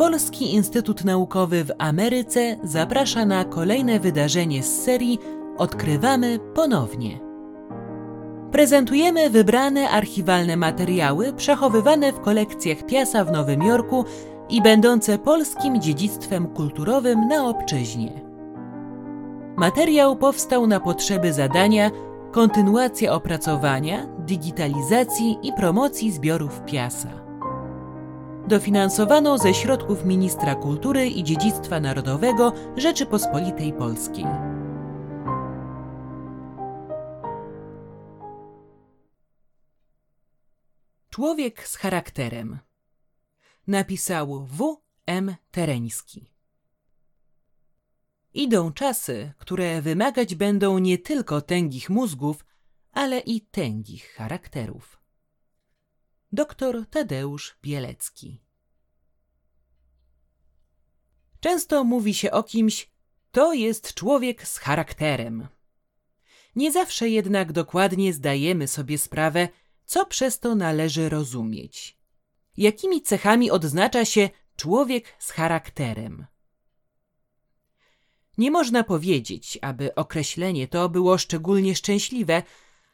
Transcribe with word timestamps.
Polski 0.00 0.54
Instytut 0.54 1.04
Naukowy 1.04 1.64
w 1.64 1.72
Ameryce 1.78 2.56
zaprasza 2.62 3.24
na 3.24 3.44
kolejne 3.44 4.00
wydarzenie 4.00 4.62
z 4.62 4.84
serii 4.84 5.18
Odkrywamy 5.58 6.38
ponownie. 6.54 7.20
Prezentujemy 8.52 9.30
wybrane 9.30 9.90
archiwalne 9.90 10.56
materiały 10.56 11.32
przechowywane 11.32 12.12
w 12.12 12.20
kolekcjach 12.20 12.86
Piasa 12.86 13.24
w 13.24 13.32
Nowym 13.32 13.62
Jorku 13.62 14.04
i 14.48 14.62
będące 14.62 15.18
polskim 15.18 15.80
dziedzictwem 15.80 16.46
kulturowym 16.46 17.28
na 17.28 17.48
obczyźnie. 17.48 18.20
Materiał 19.56 20.16
powstał 20.16 20.66
na 20.66 20.80
potrzeby 20.80 21.32
zadania 21.32 21.90
kontynuacja 22.32 23.12
opracowania, 23.12 24.06
digitalizacji 24.18 25.38
i 25.42 25.52
promocji 25.52 26.12
zbiorów 26.12 26.60
Piasa. 26.66 27.29
Dofinansowano 28.50 29.38
ze 29.38 29.54
środków 29.54 30.04
Ministra 30.04 30.54
Kultury 30.54 31.08
i 31.08 31.24
Dziedzictwa 31.24 31.80
Narodowego 31.80 32.52
Rzeczypospolitej 32.76 33.72
Polskiej. 33.72 34.24
Człowiek 41.10 41.68
z 41.68 41.76
charakterem. 41.76 42.58
Napisał 43.66 44.44
W. 44.44 44.82
M. 45.06 45.36
Tereński. 45.50 46.30
Idą 48.34 48.72
czasy, 48.72 49.32
które 49.38 49.82
wymagać 49.82 50.34
będą 50.34 50.78
nie 50.78 50.98
tylko 50.98 51.40
tęgich 51.40 51.90
mózgów, 51.90 52.44
ale 52.92 53.18
i 53.18 53.40
tęgich 53.40 54.12
charakterów. 54.12 54.99
Doktor 56.32 56.86
Tadeusz 56.86 57.56
Bielecki. 57.62 58.40
Często 61.40 61.84
mówi 61.84 62.14
się 62.14 62.30
o 62.30 62.42
kimś, 62.42 62.90
to 63.32 63.52
jest 63.52 63.94
człowiek 63.94 64.48
z 64.48 64.58
charakterem. 64.58 65.48
Nie 66.56 66.72
zawsze 66.72 67.08
jednak 67.08 67.52
dokładnie 67.52 68.12
zdajemy 68.12 68.68
sobie 68.68 68.98
sprawę, 68.98 69.48
co 69.84 70.06
przez 70.06 70.38
to 70.38 70.54
należy 70.54 71.08
rozumieć. 71.08 71.98
Jakimi 72.56 73.02
cechami 73.02 73.50
odznacza 73.50 74.04
się 74.04 74.30
człowiek 74.56 75.16
z 75.18 75.30
charakterem? 75.30 76.26
Nie 78.38 78.50
można 78.50 78.84
powiedzieć, 78.84 79.58
aby 79.62 79.94
określenie 79.94 80.68
to 80.68 80.88
było 80.88 81.18
szczególnie 81.18 81.74
szczęśliwe, 81.76 82.42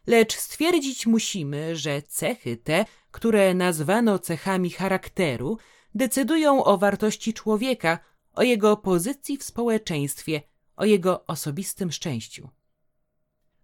lecz 0.06 0.36
stwierdzić 0.36 1.06
musimy, 1.06 1.76
że 1.76 2.02
cechy 2.02 2.56
te, 2.56 2.84
które 3.10 3.54
nazwano 3.54 4.18
cechami 4.18 4.70
charakteru, 4.70 5.58
decydują 5.94 6.64
o 6.64 6.78
wartości 6.78 7.34
człowieka, 7.34 7.98
o 8.32 8.42
jego 8.42 8.77
pozycji 8.77 9.36
w 9.36 9.44
społeczeństwie, 9.44 10.42
o 10.77 10.84
jego 10.84 11.27
osobistym 11.27 11.92
szczęściu. 11.92 12.48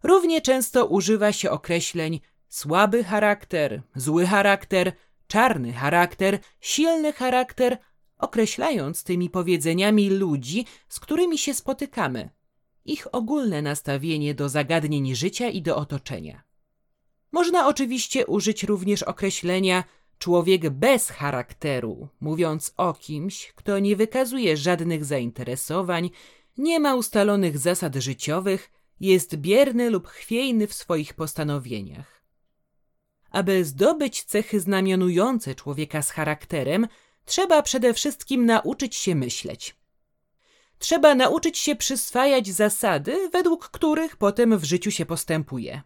Równie 0.03 0.41
często 0.41 0.87
używa 0.87 1.33
się 1.33 1.51
określeń 1.51 2.21
słaby 2.49 3.05
charakter, 3.05 3.83
zły 3.95 4.27
charakter, 4.27 4.93
czarny 5.27 5.73
charakter, 5.73 6.39
silny 6.61 7.13
charakter, 7.13 7.79
określając 8.19 9.05
tymi 9.05 9.31
powiedzeniami 9.31 10.11
ludzi, 10.11 10.67
z 10.89 11.01
którymi 11.01 11.39
się 11.39 11.55
spotykamy, 11.55 12.31
ich 12.85 13.15
ogólne 13.15 13.63
nastawienie 13.63 14.35
do 14.35 14.49
zagadnień 14.49 15.15
życia 15.15 15.49
i 15.49 15.63
do 15.63 15.77
otoczenia. 15.77 16.43
Można 17.33 17.69
oczywiście 17.69 18.27
użyć 18.27 18.65
również 18.65 19.03
określenia 19.03 19.85
człowiek 20.19 20.71
bez 20.71 21.11
charakteru, 21.11 22.09
mówiąc 22.21 22.75
o 22.77 22.95
kimś, 22.95 23.53
kto 23.53 23.79
nie 23.79 23.97
wykazuje 23.97 24.57
żadnych 24.57 25.05
zainteresowań, 25.05 26.11
nie 26.59 26.81
ma 26.81 26.95
ustalonych 26.95 27.59
zasad 27.59 27.95
życiowych, 27.95 28.71
jest 29.01 29.37
bierny 29.37 29.91
lub 29.91 30.09
chwiejny 30.09 30.67
w 30.67 30.75
swoich 30.75 31.15
postanowieniach. 31.15 32.23
Aby 33.31 33.65
zdobyć 33.65 34.25
cechy 34.25 34.61
znamionujące 34.61 35.55
człowieka 35.55 36.03
z 36.03 36.11
charakterem, 36.11 36.89
trzeba 37.25 37.63
przede 37.63 37.95
wszystkim 37.95 38.47
nauczyć 38.47 38.97
się 38.97 39.15
myśleć. 39.15 39.77
Trzeba 40.83 41.15
nauczyć 41.15 41.59
się 41.59 41.77
przyswajać 41.77 42.49
zasady, 42.49 43.29
według 43.33 43.69
których 43.69 44.17
potem 44.17 44.59
w 44.59 44.65
życiu 44.65 44.91
się 44.91 45.07
postępuje. 45.07 45.83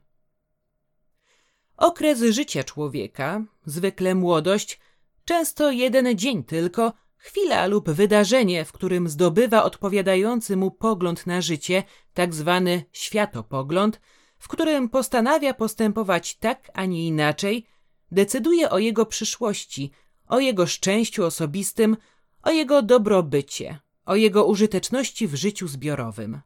Okres 1.76 2.20
życia 2.20 2.64
człowieka, 2.64 3.44
zwykle 3.66 4.14
młodość, 4.14 4.80
często 5.24 5.70
jeden 5.70 6.18
dzień 6.18 6.44
tylko, 6.44 6.92
chwila 7.16 7.66
lub 7.66 7.90
wydarzenie, 7.90 8.64
w 8.64 8.72
którym 8.72 9.08
zdobywa 9.08 9.64
odpowiadający 9.64 10.56
mu 10.56 10.70
pogląd 10.70 11.26
na 11.26 11.40
życie, 11.40 11.82
tak 12.14 12.34
zwany 12.34 12.84
światopogląd, 12.92 14.00
w 14.38 14.48
którym 14.48 14.88
postanawia 14.88 15.54
postępować 15.54 16.36
tak, 16.36 16.70
a 16.74 16.84
nie 16.84 17.06
inaczej, 17.06 17.66
decyduje 18.10 18.70
o 18.70 18.78
jego 18.78 19.06
przyszłości, 19.06 19.90
o 20.28 20.40
jego 20.40 20.66
szczęściu 20.66 21.24
osobistym, 21.24 21.96
o 22.42 22.50
jego 22.50 22.82
dobrobycie, 22.82 23.85
o 24.06 24.16
jego 24.16 24.46
użyteczności 24.46 25.28
w 25.28 25.34
życiu 25.34 25.68
zbiorowym. 25.68 26.40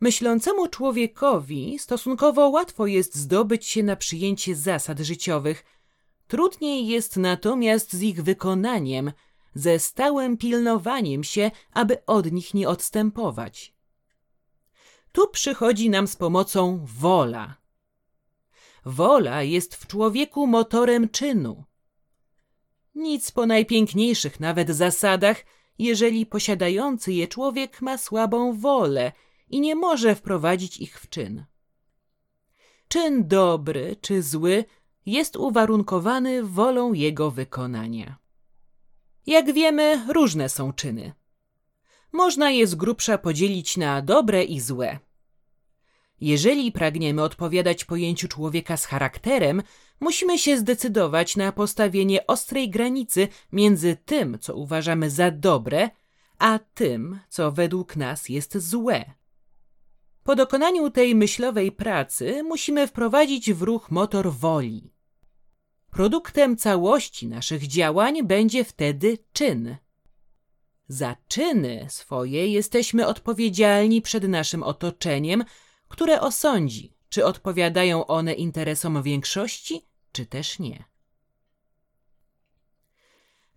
Myślącemu 0.00 0.68
człowiekowi 0.68 1.78
stosunkowo 1.78 2.48
łatwo 2.48 2.86
jest 2.86 3.14
zdobyć 3.14 3.66
się 3.66 3.82
na 3.82 3.96
przyjęcie 3.96 4.56
zasad 4.56 4.98
życiowych, 5.00 5.64
trudniej 6.26 6.86
jest 6.86 7.16
natomiast 7.16 7.92
z 7.92 8.02
ich 8.02 8.22
wykonaniem, 8.22 9.12
ze 9.54 9.78
stałym 9.78 10.36
pilnowaniem 10.36 11.24
się, 11.24 11.50
aby 11.72 12.04
od 12.06 12.32
nich 12.32 12.54
nie 12.54 12.68
odstępować. 12.68 13.74
Tu 15.12 15.28
przychodzi 15.28 15.90
nam 15.90 16.06
z 16.06 16.16
pomocą 16.16 16.80
wola. 16.84 17.56
Wola 18.84 19.42
jest 19.42 19.74
w 19.74 19.86
człowieku 19.86 20.46
motorem 20.46 21.08
czynu. 21.08 21.64
Nic 22.94 23.30
po 23.30 23.46
najpiękniejszych 23.46 24.40
nawet 24.40 24.70
zasadach, 24.70 25.44
jeżeli 25.78 26.26
posiadający 26.26 27.12
je 27.12 27.28
człowiek 27.28 27.82
ma 27.82 27.98
słabą 27.98 28.52
wolę 28.52 29.12
i 29.48 29.60
nie 29.60 29.74
może 29.74 30.14
wprowadzić 30.14 30.78
ich 30.78 31.00
w 31.00 31.08
czyn. 31.08 31.44
Czyn 32.88 33.28
dobry 33.28 33.96
czy 34.00 34.22
zły 34.22 34.64
jest 35.06 35.36
uwarunkowany 35.36 36.42
wolą 36.42 36.92
jego 36.92 37.30
wykonania. 37.30 38.18
Jak 39.26 39.52
wiemy, 39.52 40.06
różne 40.12 40.48
są 40.48 40.72
czyny. 40.72 41.12
Można 42.12 42.50
je 42.50 42.66
z 42.66 42.74
grubsza 42.74 43.18
podzielić 43.18 43.76
na 43.76 44.02
dobre 44.02 44.44
i 44.44 44.60
złe. 44.60 44.98
Jeżeli 46.20 46.72
pragniemy 46.72 47.22
odpowiadać 47.22 47.84
pojęciu 47.84 48.28
człowieka 48.28 48.76
z 48.76 48.84
charakterem, 48.86 49.62
musimy 50.00 50.38
się 50.38 50.58
zdecydować 50.58 51.36
na 51.36 51.52
postawienie 51.52 52.26
ostrej 52.26 52.70
granicy 52.70 53.28
między 53.52 53.96
tym, 54.04 54.38
co 54.40 54.56
uważamy 54.56 55.10
za 55.10 55.30
dobre, 55.30 55.90
a 56.38 56.58
tym, 56.74 57.20
co 57.28 57.52
według 57.52 57.96
nas 57.96 58.28
jest 58.28 58.58
złe. 58.58 59.04
Po 60.24 60.36
dokonaniu 60.36 60.90
tej 60.90 61.14
myślowej 61.14 61.72
pracy 61.72 62.42
musimy 62.42 62.86
wprowadzić 62.86 63.52
w 63.52 63.62
ruch 63.62 63.90
motor 63.90 64.32
woli. 64.32 64.92
Produktem 65.90 66.56
całości 66.56 67.28
naszych 67.28 67.66
działań 67.66 68.22
będzie 68.22 68.64
wtedy 68.64 69.18
czyn. 69.32 69.76
Za 70.88 71.16
czyny 71.28 71.86
swoje 71.88 72.48
jesteśmy 72.48 73.06
odpowiedzialni 73.06 74.02
przed 74.02 74.28
naszym 74.28 74.62
otoczeniem, 74.62 75.44
które 75.92 76.20
osądzi, 76.20 76.92
czy 77.08 77.24
odpowiadają 77.24 78.06
one 78.06 78.32
interesom 78.32 79.02
większości, 79.02 79.86
czy 80.12 80.26
też 80.26 80.58
nie. 80.58 80.84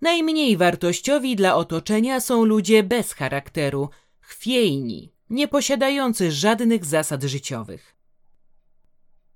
Najmniej 0.01 0.57
wartościowi 0.57 1.35
dla 1.35 1.55
otoczenia 1.55 2.19
są 2.19 2.45
ludzie 2.45 2.83
bez 2.83 3.13
charakteru, 3.13 3.89
chwiejni, 4.19 5.13
nieposiadający 5.29 6.31
żadnych 6.31 6.85
zasad 6.85 7.23
życiowych. 7.23 7.95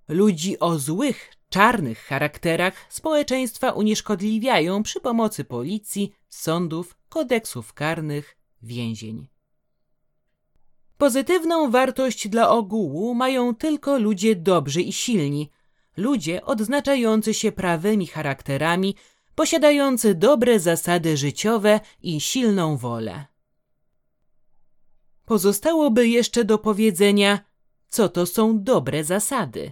Ludzi 0.07 0.59
o 0.59 0.79
złych, 0.79 1.33
czarnych 1.49 1.99
charakterach 1.99 2.73
społeczeństwa 2.89 3.71
unieszkodliwiają 3.71 4.83
przy 4.83 4.99
pomocy 5.01 5.43
policji, 5.43 6.13
sądów, 6.29 6.97
kodeksów 7.09 7.73
karnych, 7.73 8.37
więzień. 8.61 9.27
Pozytywną 10.99 11.71
wartość 11.71 12.27
dla 12.27 12.49
ogółu 12.49 13.15
mają 13.15 13.55
tylko 13.55 13.99
ludzie 13.99 14.35
dobrzy 14.35 14.81
i 14.81 14.93
silni, 14.93 15.51
ludzie 15.97 16.45
odznaczający 16.45 17.33
się 17.33 17.51
prawymi 17.51 18.07
charakterami, 18.07 18.95
posiadający 19.35 20.15
dobre 20.15 20.59
zasady 20.59 21.17
życiowe 21.17 21.79
i 22.01 22.21
silną 22.21 22.77
wolę. 22.77 23.25
Pozostałoby 25.25 26.07
jeszcze 26.07 26.45
do 26.45 26.57
powiedzenia, 26.57 27.39
co 27.89 28.09
to 28.09 28.25
są 28.25 28.63
dobre 28.63 29.03
zasady. 29.03 29.71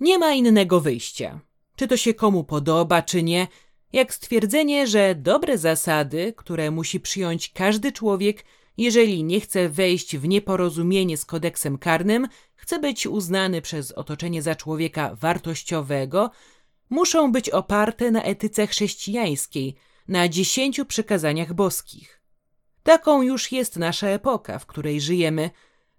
Nie 0.00 0.18
ma 0.18 0.32
innego 0.32 0.80
wyjścia. 0.80 1.40
Czy 1.76 1.88
to 1.88 1.96
się 1.96 2.14
komu 2.14 2.44
podoba, 2.44 3.02
czy 3.02 3.22
nie, 3.22 3.46
jak 3.92 4.14
stwierdzenie, 4.14 4.86
że 4.86 5.14
dobre 5.14 5.58
zasady, 5.58 6.32
które 6.36 6.70
musi 6.70 7.00
przyjąć 7.00 7.48
każdy 7.48 7.92
człowiek, 7.92 8.44
jeżeli 8.78 9.24
nie 9.24 9.40
chce 9.40 9.68
wejść 9.68 10.16
w 10.16 10.28
nieporozumienie 10.28 11.16
z 11.16 11.24
kodeksem 11.24 11.78
karnym, 11.78 12.28
chce 12.54 12.78
być 12.78 13.06
uznany 13.06 13.62
przez 13.62 13.92
otoczenie 13.92 14.42
za 14.42 14.54
człowieka 14.54 15.14
wartościowego, 15.14 16.30
muszą 16.90 17.32
być 17.32 17.50
oparte 17.50 18.10
na 18.10 18.22
etyce 18.22 18.66
chrześcijańskiej, 18.66 19.74
na 20.08 20.28
dziesięciu 20.28 20.84
przykazaniach 20.84 21.54
boskich. 21.54 22.22
Taką 22.82 23.22
już 23.22 23.52
jest 23.52 23.76
nasza 23.76 24.08
epoka, 24.08 24.58
w 24.58 24.66
której 24.66 25.00
żyjemy. 25.00 25.50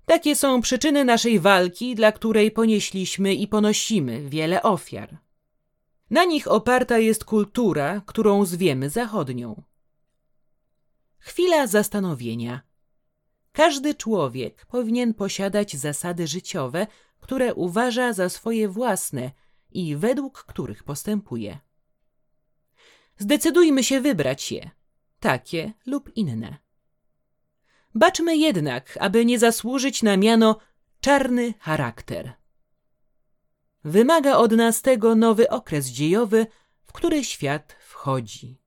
Takie 0.05 0.35
są 0.35 0.61
przyczyny 0.61 1.05
naszej 1.05 1.39
walki, 1.39 1.95
dla 1.95 2.11
której 2.11 2.51
ponieśliśmy 2.51 3.33
i 3.33 3.47
ponosimy 3.47 4.29
wiele 4.29 4.63
ofiar. 4.63 5.17
Na 6.09 6.23
nich 6.25 6.47
oparta 6.47 6.97
jest 6.97 7.25
kultura, 7.25 8.01
którą 8.05 8.45
zwiemy 8.45 8.89
zachodnią. 8.89 9.63
Chwila 11.19 11.67
zastanowienia. 11.67 12.68
Każdy 13.51 13.95
człowiek 13.95 14.65
powinien 14.65 15.13
posiadać 15.13 15.75
zasady 15.75 16.27
życiowe, 16.27 16.87
które 17.19 17.53
uważa 17.53 18.13
za 18.13 18.29
swoje 18.29 18.69
własne 18.69 19.31
i 19.71 19.95
według 19.95 20.43
których 20.43 20.83
postępuje. 20.83 21.59
Zdecydujmy 23.17 23.83
się 23.83 24.01
wybrać 24.01 24.51
je, 24.51 24.71
takie 25.19 25.73
lub 25.85 26.17
inne. 26.17 26.57
Baczmy 27.95 28.37
jednak, 28.37 28.97
aby 29.01 29.25
nie 29.25 29.39
zasłużyć 29.39 30.03
na 30.03 30.17
miano 30.17 30.59
czarny 31.01 31.53
charakter. 31.59 32.33
Wymaga 33.83 34.35
od 34.35 34.51
nas 34.51 34.81
tego 34.81 35.15
nowy 35.15 35.49
okres 35.49 35.87
dziejowy, 35.87 36.47
w 36.83 36.91
który 36.91 37.23
świat 37.23 37.75
wchodzi. 37.79 38.61